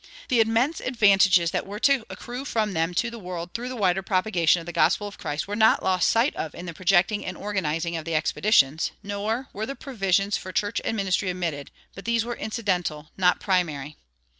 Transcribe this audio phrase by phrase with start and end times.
[0.29, 4.01] The immense advantages that were to accrue from them to the world through the wider
[4.01, 7.37] propagation of the gospel of Christ were not lost sight of in the projecting and
[7.37, 12.35] organizing of the expeditions, nor were provisions for church and ministry omitted; but these were
[12.35, 13.95] incidental, not primary.